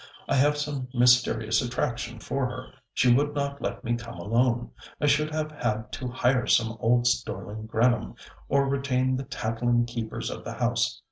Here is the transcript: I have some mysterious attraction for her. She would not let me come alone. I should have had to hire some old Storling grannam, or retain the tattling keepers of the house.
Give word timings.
I 0.27 0.33
have 0.33 0.57
some 0.57 0.87
mysterious 0.95 1.61
attraction 1.61 2.17
for 2.17 2.47
her. 2.47 2.71
She 2.91 3.13
would 3.13 3.35
not 3.35 3.61
let 3.61 3.83
me 3.83 3.95
come 3.97 4.15
alone. 4.15 4.71
I 4.99 5.05
should 5.05 5.29
have 5.31 5.51
had 5.51 5.91
to 5.91 6.07
hire 6.07 6.47
some 6.47 6.75
old 6.79 7.05
Storling 7.05 7.67
grannam, 7.67 8.15
or 8.49 8.67
retain 8.67 9.15
the 9.15 9.25
tattling 9.25 9.85
keepers 9.85 10.31
of 10.31 10.43
the 10.43 10.53
house. 10.53 10.99